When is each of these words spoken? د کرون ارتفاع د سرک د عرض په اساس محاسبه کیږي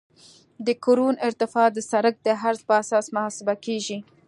د 0.65 0.67
کرون 0.83 1.15
ارتفاع 1.27 1.67
د 1.73 1.77
سرک 1.91 2.15
د 2.25 2.27
عرض 2.41 2.61
په 2.69 2.73
اساس 2.81 3.05
محاسبه 3.15 3.53
کیږي 3.65 3.97